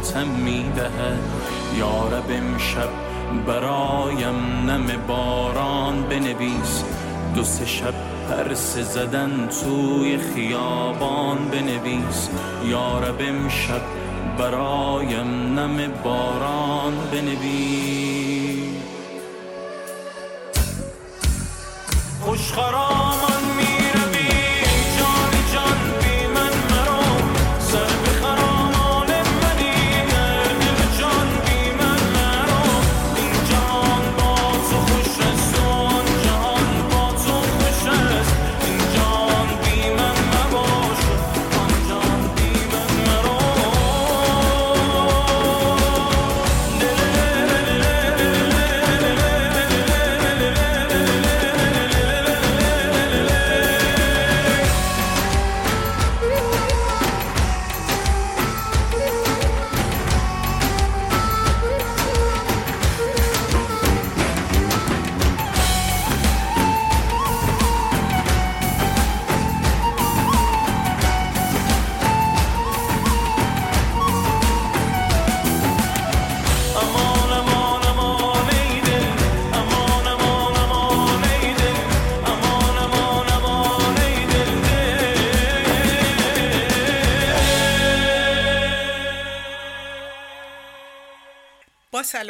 [0.03, 1.19] نجاتم می‌دهد.
[1.79, 2.89] یارب امشب
[3.47, 6.83] برایم نم باران بنویس.
[7.35, 7.93] دو سه شب
[8.29, 12.29] پرسه زدن توی خیابان بنویس.
[12.65, 13.81] یارب امشب
[14.37, 18.73] برایم نم باران بنویس.
[22.21, 22.51] خوش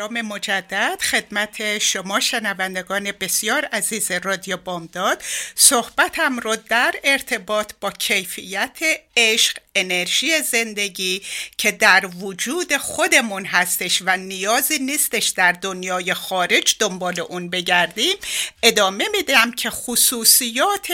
[0.04, 5.24] سلام مجدد خدمت شما شنوندگان بسیار عزیز رادیو بامداد.
[5.56, 8.80] صحبتم رو در ارتباط با کیفیت
[9.18, 11.22] عشق انرژی زندگی
[11.58, 18.16] که در وجود خودمون هستش و نیازی نیستش در دنیای خارج دنبال اون بگردیم.
[18.64, 20.88] ادامه میدم که خصوصیات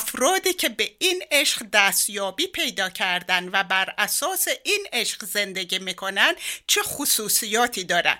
[0.00, 6.34] افرادی که به این عشق دستیابی پیدا کردن و بر اساس این عشق زندگی می‌کنن
[6.66, 8.18] چه خصوصیاتی دارن؟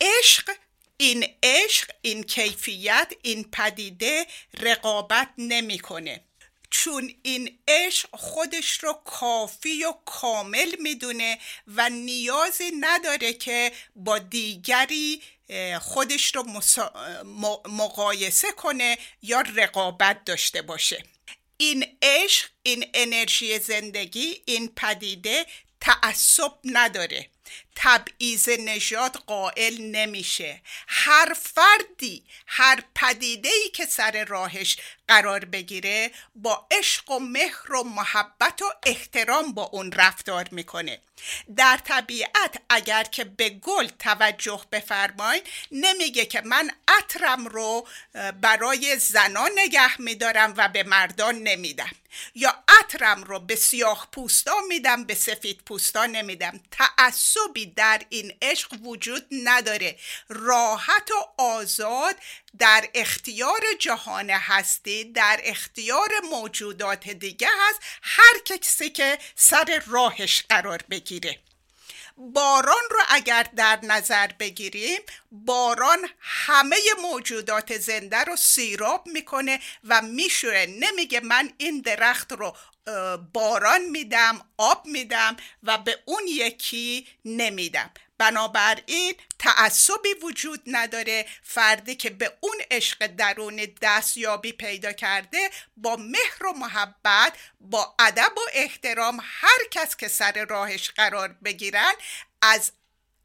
[0.00, 0.50] عشق
[0.96, 4.26] این عشق این کیفیت این پدیده
[4.60, 6.24] رقابت نمی‌کنه.
[6.70, 15.22] چون این عشق خودش رو کافی و کامل می‌دونه و نیازی نداره که با دیگری
[15.80, 16.62] خودش رو
[17.68, 21.04] مقایسه کنه یا رقابت داشته باشه.
[21.56, 25.46] این عشق این انرژی زندگی این پدیده
[25.80, 27.30] تعصب نداره.
[27.76, 30.62] تبعیض نژاد قائل نمیشه.
[30.88, 34.76] هر فردی هر پدیده ای که سر راهش
[35.10, 41.00] قرار بگیره با عشق و مهر و محبت و احترام با اون رفتار می‌کنه.
[41.56, 47.88] در طبیعت اگر که به گل توجه بفرمایید نمیگه که من عطرم رو
[48.40, 51.90] برای زنان نگه میدارم و به مردان نمیدم.
[52.34, 56.60] یا عطرم رو به سیاه پوستا میدم به سفید پوستا نمیدم.
[56.70, 59.96] تعصبی در این عشق وجود نداره.
[60.28, 62.16] راحت و آزاد
[62.58, 67.80] در اختیار جهان هستی در اختیار موجودات دیگه هست.
[68.02, 71.38] هر کسی که سر راهش قرار بگیره.
[72.16, 75.00] باران رو اگر در نظر بگیریم
[75.32, 82.56] باران همه موجودات زنده رو سیراب می‌کنه و میشوره نمیگه من این درخت رو
[83.32, 87.90] باران میدم آب میدم و به اون یکی نمیدم.
[88.18, 96.46] بنابراین تعصبی وجود نداره فردی که به اون عشق درون دستیابی پیدا کرده با مهر
[96.46, 101.92] و محبت با ادب و احترام هر کس که سر راهش قرار بگیرن
[102.42, 102.72] از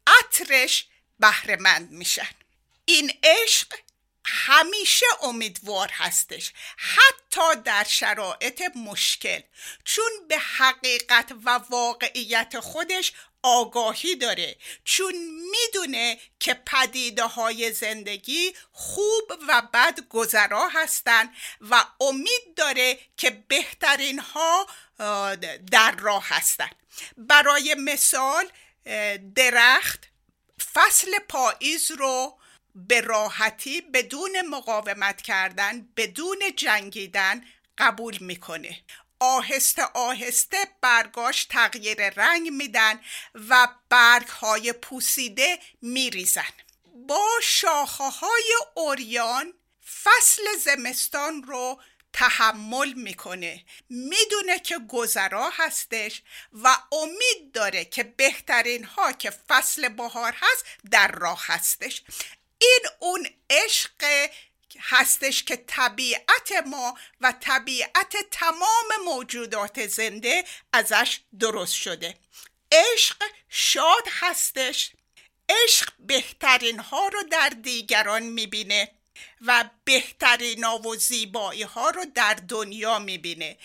[0.06, 0.86] عطرش
[1.20, 2.28] بهرهمند میشن.
[2.84, 3.74] این عشق
[4.26, 9.40] همیشه امیدوار هستش حتی در شرایط مشکل.
[9.84, 13.12] چون به حقیقت و واقعیت خودش
[13.42, 15.14] آگاهی داره چون
[15.50, 24.18] می‌دونه که پدیده های زندگی خوب و بد گذرا هستن و امید داره که بهترین
[24.18, 24.66] ها
[25.72, 26.70] در راه هستن.
[27.16, 28.48] برای مثال
[29.34, 30.04] درخت
[30.74, 32.38] فصل پاییز رو
[32.76, 37.44] به راحتی بدون مقاومت کردن بدون جنگیدن
[37.78, 38.80] قبول می‌کنه.
[39.20, 43.00] آهسته آهسته برگاش تغییر رنگ میدن
[43.34, 46.52] و برگ های پوسیده میریزن.
[47.08, 49.52] با شاخه های اوریان
[50.02, 51.80] فصل زمستان رو
[52.12, 53.64] تحمل می‌کنه.
[53.88, 56.22] می‌دونه که گذرا هستش
[56.52, 62.02] و امید داره که بهترین ها که فصل بهار هست در راه هستش.
[62.58, 64.28] این اون عشق
[64.80, 72.14] هستش که طبیعت ما و طبیعت تمام موجودات زنده ازش درست شده.
[72.72, 73.16] عشق
[73.48, 74.92] شاد هستش.
[75.48, 78.90] عشق بهترین ها رو در دیگران می‌بینه
[79.40, 83.58] و بهترین ها و زیبایی ها رو در دنیا می‌بینه.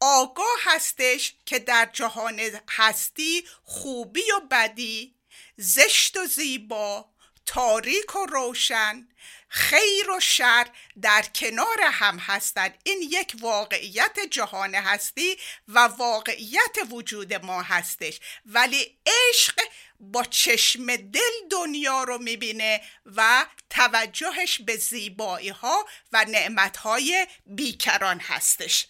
[0.00, 2.40] آگاه هستش که در جهان
[2.70, 5.14] هستی خوبی و بدی
[5.56, 7.08] زشت و زیبا
[7.46, 9.08] تاریک و روشن
[9.48, 10.66] خیر و شر
[11.02, 12.78] در کنار هم هستند.
[12.84, 15.36] این یک واقعیت جهان هستی
[15.68, 18.20] و واقعیت وجود ما هستش.
[18.46, 19.60] ولی عشق
[20.00, 28.20] با چشم دل دنیا رو می‌بینه و توجهش به زیبایی ها و نعمت های بیکران
[28.20, 28.86] هستش.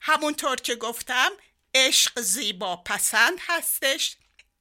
[0.00, 1.30] همونطور که گفتم
[1.74, 4.16] عشق زیبا پسند هستش.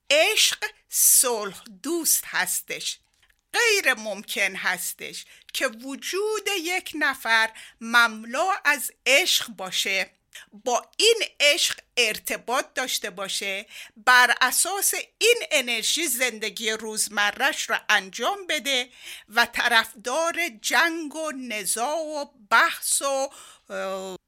[0.10, 3.00] عشق صلح دوست هستش.
[3.54, 7.50] غیر ممکن هستش که وجود یک نفر
[7.82, 10.12] مملو از عشق باشه
[10.52, 13.66] با این عشق ارتباط داشته باشه
[13.98, 18.90] بر اساس این انرژی زندگی روزمرش را انجام بده
[19.30, 23.30] و طرفدار جنگ و نزاع و بحث و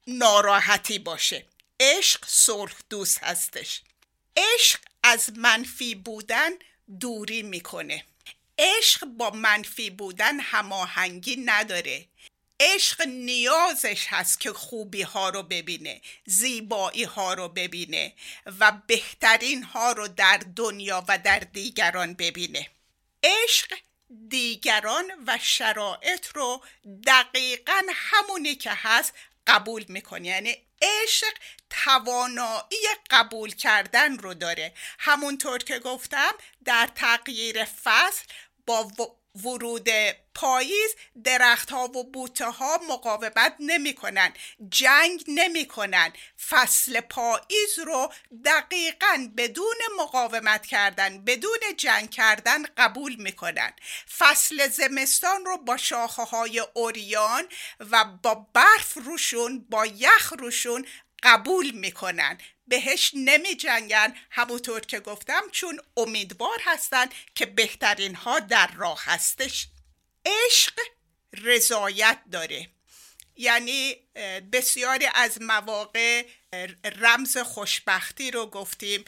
[0.08, 1.46] ناراحتی باشه.
[1.80, 3.82] عشق صلح دوست هستش.
[4.38, 6.50] عشق از منفی بودن
[7.00, 8.06] دوری می‌کنه.
[8.60, 12.06] عشق با منفی بودن هماهنگی نداره.
[12.60, 18.14] عشق نیازش هست که خوبی ها رو ببینه زیبایی ها رو ببینه
[18.60, 22.70] و بهترین ها رو در دنیا و در دیگران ببینه.
[23.24, 23.74] عشق
[24.30, 26.64] دیگران و شرایط رو
[27.08, 29.14] دقیقا همونی که هست
[29.48, 30.28] قبول می‌کنه.
[30.28, 31.34] یعنی عشق
[31.70, 34.74] توانایی قبول کردن رو داره.
[35.00, 36.32] همونطور که گفتم
[36.66, 38.24] در تغییر فصل
[38.70, 38.92] با
[39.44, 39.90] ورود
[40.36, 44.34] پاییز درخت ها و بوته ها مقاومت نمی کنن
[44.70, 46.14] جنگ نمی کنن
[46.50, 48.14] فصل پاییز رو
[48.46, 53.74] دقیقا بدون مقاومت کردن بدون جنگ کردن قبول می کنن
[54.18, 57.44] فصل زمستان رو با شاخه های اوریان
[57.80, 60.86] و با برف روشون با یخ روشون
[61.24, 62.38] قبول می‌کنن.
[62.70, 67.06] بهش نمی جنگن همونطور که گفتم چون امیدوار هستن
[67.36, 69.68] که بهترین ها در راه هستش.
[70.26, 70.74] عشق
[71.44, 72.70] رضایت داره.
[73.36, 73.96] یعنی
[74.52, 76.26] بسیاری از مواقع
[76.84, 79.06] رمز خوشبختی رو گفتیم.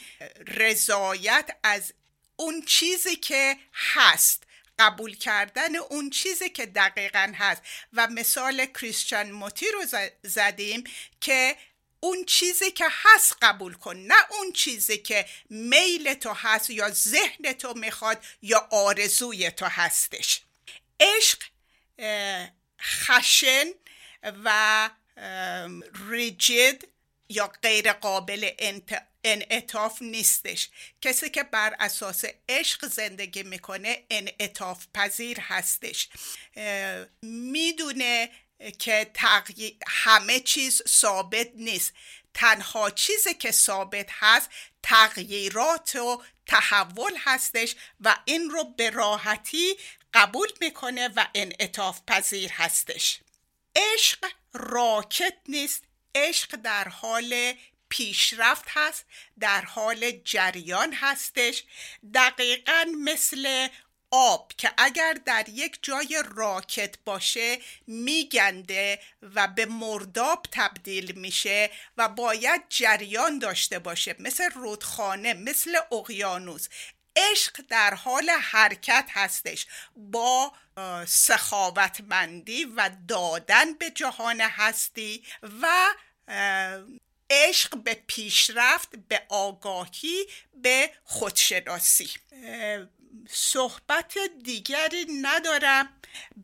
[0.48, 1.94] رضایت از
[2.36, 4.44] اون چیزی که هست.
[4.80, 7.62] قبول کردن اون چیزی که دقیقا هست.
[7.94, 9.86] و مثال کریستیان موتی رو
[10.24, 10.84] زدیم
[11.22, 11.58] که
[12.04, 17.54] اون چیزی که هست قبول کن نه اون چیزی که میل تو هست یا ذهن
[17.54, 20.42] تو می‌خواد یا آرزوی تو هستش.
[21.00, 21.44] عشق
[22.82, 23.66] خشن
[24.24, 24.90] و
[26.10, 26.88] ریجید
[27.30, 28.50] یا غیر قابل
[29.24, 30.70] انعطاف نیستش.
[31.02, 36.10] کسی که بر اساس عشق زندگی می‌کنه انعطاف پذیر هستش.
[37.22, 38.30] می‌دونه
[38.80, 41.94] که تغییر همه چیز ثابت نیست.
[42.34, 44.50] تنها چیزی که ثابت هست
[44.84, 49.78] تغییرات و تحول هستش و این رو به راحتی
[50.14, 53.20] قبول می‌کنه و انعطاف پذیر هستش.
[53.76, 55.84] عشق راکت نیست.
[56.16, 57.54] عشق در حال
[57.90, 59.06] پیشرفت هست
[59.40, 61.64] در حال جریان هستش.
[62.14, 63.68] دقیقا مثل
[64.12, 67.58] آب که اگر در یک جای راکت باشه
[67.88, 74.16] میگنده و به مرداب تبدیل میشه و باید جریان داشته باشه.
[74.20, 76.68] مثل رودخانه مثل اقیانوس.
[77.16, 79.66] عشق در حال حرکت هستش.
[79.96, 80.54] با
[81.08, 85.24] سخاوتمندی و دادن به جهان هستی
[85.62, 85.68] و
[87.30, 92.10] عشق به پیشرفت به آگاهی به خودشناسی.
[93.30, 95.90] صحبت دیگری ندارم.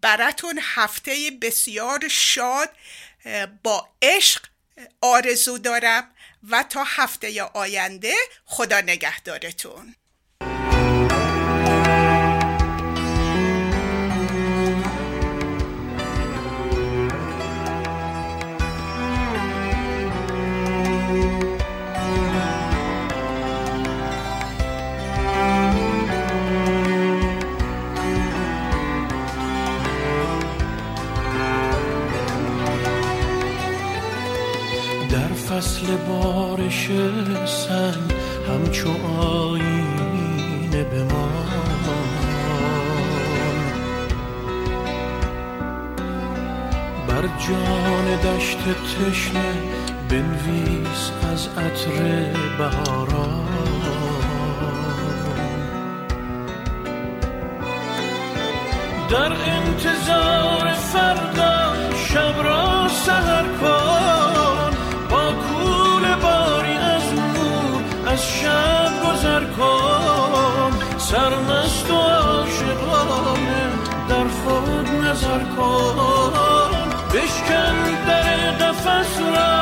[0.01, 2.70] براتون هفته بسیار شاد
[3.63, 4.45] با عشق
[5.01, 6.15] آرزو دارم
[6.49, 8.15] و تا هفته آینده
[8.45, 9.95] خدا نگهدارتون.
[35.58, 36.89] فصل بارش
[37.45, 38.14] سنگ
[38.49, 38.89] همچو
[39.22, 41.30] آینه به ما.
[47.08, 49.53] در جان دشت تشنه
[50.10, 53.47] بنویس از عطر بهاران.
[59.10, 64.36] در انتظار فردا شب را سهر کن.
[69.58, 70.72] کن.
[70.97, 73.70] سرمست و عاشقانه
[74.10, 76.88] در خود نظر کن.
[77.14, 77.76] بشکن
[78.08, 79.58] در قفس را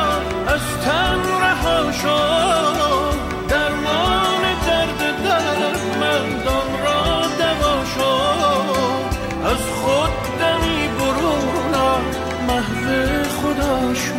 [0.54, 3.16] از تن رها شد
[3.48, 10.88] درمان درد دردمندان را دوا شد از خود دمی
[11.74, 11.98] آ،
[12.48, 14.16] محو خدا شد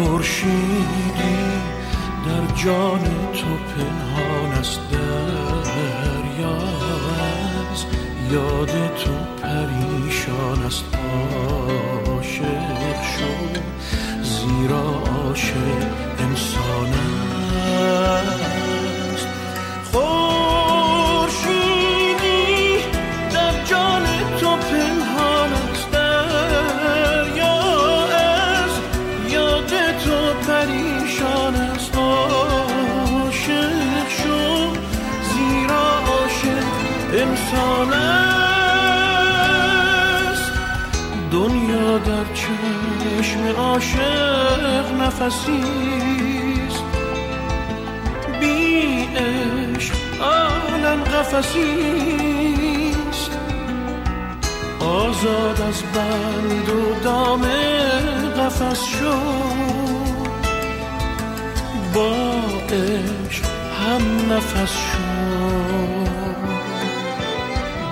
[0.00, 1.38] خورشیدی
[2.26, 3.19] در جان
[8.32, 9.10] یاد تو
[9.42, 10.84] پریشان است
[12.06, 13.60] عاشق شو.
[14.22, 15.80] زیرا عاشق
[16.18, 16.92] انسان
[19.12, 19.28] است.
[42.34, 45.62] چشم عاشق نفسی
[48.40, 52.90] بی عشق عالم قفسی
[54.80, 57.42] آزاد از بند و دام
[58.38, 59.60] قفس شد
[61.94, 62.12] با
[62.72, 63.44] عشق
[63.88, 65.10] هم نفس شد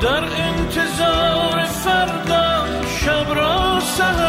[0.03, 2.64] در انتظار فردا
[3.01, 4.27] شب را سهر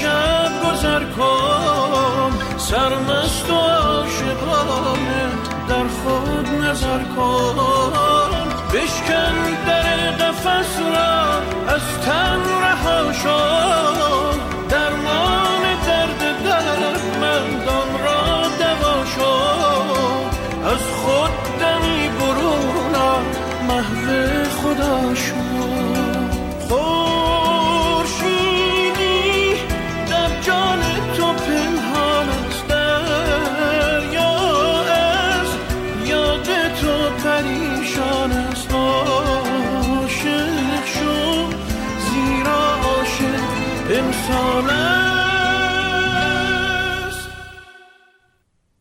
[0.00, 2.32] شب گذر کن.
[2.56, 5.28] سرمست و عاشقانه
[5.68, 7.56] در خود نظر کن.
[8.74, 11.38] بشکن در قفس را
[11.74, 14.55] از تن رها شد